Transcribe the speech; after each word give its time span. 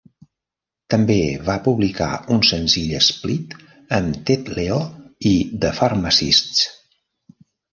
També 0.93 1.17
va 1.49 1.57
publicar 1.67 2.07
un 2.37 2.41
senzill 2.51 2.95
split 3.09 3.53
amb 4.01 4.19
Ted 4.31 4.51
Leo 4.57 4.81
i 5.33 5.37
The 5.67 5.75
Pharmacists. 5.83 6.65